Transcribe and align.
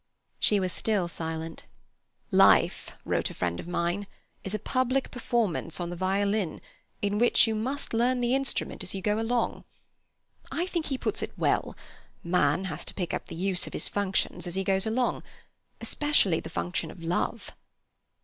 She 0.39 0.59
was 0.59 0.73
still 0.73 1.07
silent. 1.07 1.65
"'Life' 2.31 2.93
wrote 3.05 3.29
a 3.29 3.35
friend 3.35 3.59
of 3.59 3.67
mine, 3.67 4.07
'is 4.43 4.55
a 4.55 4.57
public 4.57 5.11
performance 5.11 5.79
on 5.79 5.91
the 5.91 5.95
violin, 5.95 6.59
in 7.03 7.19
which 7.19 7.45
you 7.45 7.53
must 7.53 7.93
learn 7.93 8.19
the 8.19 8.33
instrument 8.33 8.81
as 8.81 8.95
you 8.95 9.03
go 9.03 9.19
along.' 9.19 9.63
I 10.51 10.65
think 10.65 10.87
he 10.87 10.97
puts 10.97 11.21
it 11.21 11.37
well. 11.37 11.77
Man 12.23 12.63
has 12.63 12.83
to 12.85 12.95
pick 12.95 13.13
up 13.13 13.27
the 13.27 13.35
use 13.35 13.67
of 13.67 13.73
his 13.73 13.87
functions 13.87 14.47
as 14.47 14.55
he 14.55 14.63
goes 14.63 14.87
along—especially 14.87 16.39
the 16.39 16.49
function 16.49 16.89
of 16.89 17.03
Love." 17.03 17.51